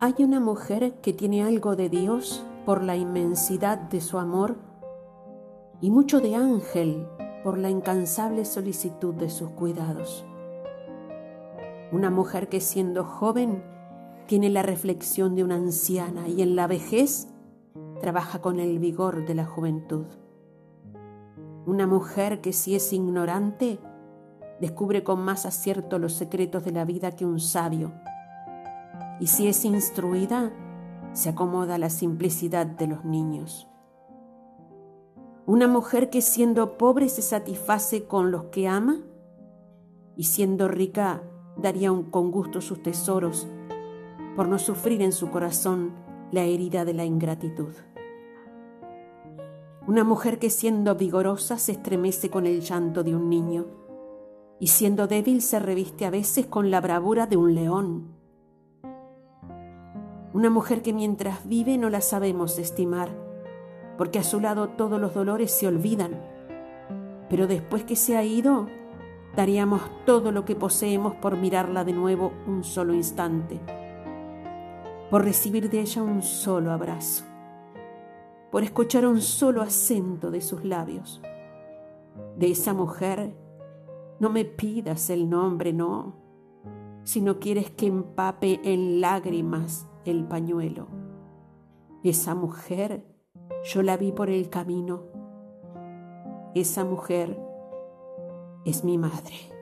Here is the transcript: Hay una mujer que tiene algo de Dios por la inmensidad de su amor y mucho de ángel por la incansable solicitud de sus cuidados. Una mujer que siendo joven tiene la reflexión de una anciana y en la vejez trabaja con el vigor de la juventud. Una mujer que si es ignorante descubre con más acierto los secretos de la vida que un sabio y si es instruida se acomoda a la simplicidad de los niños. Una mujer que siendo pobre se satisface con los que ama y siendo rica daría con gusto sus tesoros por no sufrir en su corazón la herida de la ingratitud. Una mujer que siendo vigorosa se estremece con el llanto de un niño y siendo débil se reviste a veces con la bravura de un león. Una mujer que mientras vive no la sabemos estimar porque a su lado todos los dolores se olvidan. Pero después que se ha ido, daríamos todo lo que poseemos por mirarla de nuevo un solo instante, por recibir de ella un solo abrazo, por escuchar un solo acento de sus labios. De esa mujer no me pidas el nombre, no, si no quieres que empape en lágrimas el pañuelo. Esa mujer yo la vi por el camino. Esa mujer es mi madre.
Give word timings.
Hay 0.00 0.14
una 0.20 0.38
mujer 0.38 1.00
que 1.02 1.12
tiene 1.12 1.42
algo 1.42 1.74
de 1.74 1.88
Dios 1.88 2.46
por 2.64 2.84
la 2.84 2.94
inmensidad 2.94 3.78
de 3.78 4.00
su 4.00 4.18
amor 4.18 4.54
y 5.80 5.90
mucho 5.90 6.20
de 6.20 6.36
ángel 6.36 7.08
por 7.42 7.58
la 7.58 7.68
incansable 7.68 8.44
solicitud 8.44 9.12
de 9.14 9.28
sus 9.28 9.50
cuidados. 9.50 10.24
Una 11.90 12.10
mujer 12.10 12.48
que 12.48 12.60
siendo 12.60 13.02
joven 13.02 13.64
tiene 14.28 14.50
la 14.50 14.62
reflexión 14.62 15.34
de 15.34 15.42
una 15.42 15.56
anciana 15.56 16.28
y 16.28 16.42
en 16.42 16.54
la 16.54 16.68
vejez 16.68 17.26
trabaja 18.00 18.40
con 18.40 18.60
el 18.60 18.78
vigor 18.78 19.26
de 19.26 19.34
la 19.34 19.46
juventud. 19.46 20.06
Una 21.66 21.88
mujer 21.88 22.40
que 22.40 22.52
si 22.52 22.76
es 22.76 22.92
ignorante 22.92 23.80
descubre 24.60 25.02
con 25.02 25.18
más 25.22 25.44
acierto 25.44 25.98
los 25.98 26.12
secretos 26.12 26.64
de 26.64 26.70
la 26.70 26.84
vida 26.84 27.16
que 27.16 27.26
un 27.26 27.40
sabio 27.40 27.92
y 29.20 29.26
si 29.28 29.48
es 29.48 29.64
instruida 29.64 30.52
se 31.12 31.30
acomoda 31.30 31.76
a 31.76 31.78
la 31.78 31.90
simplicidad 31.90 32.66
de 32.66 32.86
los 32.86 33.04
niños. 33.04 33.68
Una 35.46 35.66
mujer 35.66 36.10
que 36.10 36.20
siendo 36.20 36.76
pobre 36.76 37.08
se 37.08 37.22
satisface 37.22 38.04
con 38.04 38.30
los 38.30 38.44
que 38.44 38.68
ama 38.68 38.98
y 40.16 40.24
siendo 40.24 40.68
rica 40.68 41.22
daría 41.56 41.90
con 42.10 42.30
gusto 42.30 42.60
sus 42.60 42.82
tesoros 42.82 43.48
por 44.36 44.46
no 44.46 44.58
sufrir 44.58 45.02
en 45.02 45.12
su 45.12 45.30
corazón 45.30 45.94
la 46.30 46.42
herida 46.42 46.84
de 46.84 46.94
la 46.94 47.04
ingratitud. 47.04 47.74
Una 49.86 50.04
mujer 50.04 50.38
que 50.38 50.50
siendo 50.50 50.94
vigorosa 50.96 51.56
se 51.56 51.72
estremece 51.72 52.28
con 52.28 52.46
el 52.46 52.60
llanto 52.60 53.02
de 53.02 53.16
un 53.16 53.30
niño 53.30 53.66
y 54.60 54.66
siendo 54.66 55.06
débil 55.06 55.40
se 55.40 55.58
reviste 55.58 56.04
a 56.04 56.10
veces 56.10 56.46
con 56.46 56.70
la 56.70 56.82
bravura 56.82 57.26
de 57.26 57.38
un 57.38 57.54
león. 57.54 58.17
Una 60.32 60.50
mujer 60.50 60.82
que 60.82 60.92
mientras 60.92 61.46
vive 61.48 61.78
no 61.78 61.90
la 61.90 62.00
sabemos 62.00 62.58
estimar 62.58 63.28
porque 63.98 64.20
a 64.20 64.22
su 64.22 64.40
lado 64.40 64.68
todos 64.68 64.98
los 64.98 65.12
dolores 65.12 65.50
se 65.50 65.66
olvidan. 65.66 66.22
Pero 67.28 67.46
después 67.46 67.82
que 67.82 67.96
se 67.96 68.16
ha 68.16 68.24
ido, 68.24 68.68
daríamos 69.36 69.82
todo 70.06 70.30
lo 70.30 70.44
que 70.44 70.54
poseemos 70.54 71.16
por 71.16 71.36
mirarla 71.36 71.84
de 71.84 71.92
nuevo 71.92 72.32
un 72.46 72.64
solo 72.64 72.94
instante, 72.94 73.60
por 75.10 75.24
recibir 75.24 75.68
de 75.68 75.80
ella 75.80 76.02
un 76.02 76.22
solo 76.22 76.70
abrazo, 76.70 77.24
por 78.52 78.62
escuchar 78.62 79.04
un 79.04 79.20
solo 79.20 79.60
acento 79.60 80.30
de 80.30 80.40
sus 80.40 80.64
labios. 80.64 81.20
De 82.36 82.52
esa 82.52 82.72
mujer 82.72 83.34
no 84.20 84.30
me 84.30 84.44
pidas 84.44 85.10
el 85.10 85.28
nombre, 85.28 85.72
no, 85.72 86.14
si 87.02 87.20
no 87.20 87.40
quieres 87.40 87.70
que 87.70 87.86
empape 87.86 88.60
en 88.62 89.00
lágrimas 89.00 89.88
el 90.08 90.24
pañuelo. 90.24 90.88
Esa 92.02 92.34
mujer 92.34 93.04
yo 93.64 93.82
la 93.82 93.96
vi 93.96 94.12
por 94.12 94.30
el 94.30 94.48
camino. 94.50 95.04
Esa 96.54 96.84
mujer 96.84 97.38
es 98.64 98.84
mi 98.84 98.98
madre. 98.98 99.57